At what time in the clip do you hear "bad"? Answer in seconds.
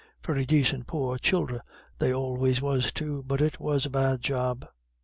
3.91-4.21